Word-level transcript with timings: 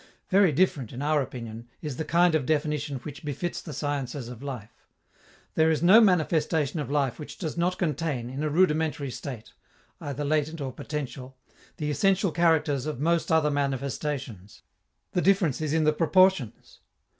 Very 0.29 0.51
different, 0.51 0.91
in 0.91 1.03
our 1.03 1.21
opinion, 1.21 1.67
is 1.79 1.97
the 1.97 2.03
kind 2.03 2.33
of 2.33 2.47
definition 2.47 2.97
which 3.01 3.23
befits 3.23 3.61
the 3.61 3.71
sciences 3.71 4.29
of 4.29 4.41
life. 4.41 4.87
There 5.53 5.69
is 5.69 5.83
no 5.83 6.01
manifestation 6.01 6.79
of 6.79 6.89
life 6.89 7.19
which 7.19 7.37
does 7.37 7.55
not 7.55 7.77
contain, 7.77 8.27
in 8.27 8.41
a 8.41 8.49
rudimentary 8.49 9.11
state 9.11 9.53
either 9.99 10.25
latent 10.25 10.59
or 10.59 10.71
potential, 10.73 11.37
the 11.77 11.91
essential 11.91 12.31
characters 12.31 12.87
of 12.87 12.99
most 12.99 13.31
other 13.31 13.51
manifestations. 13.51 14.63
The 15.11 15.21
difference 15.21 15.61
is 15.61 15.71
in 15.71 15.83
the 15.83 15.93
proportions. 15.93 16.79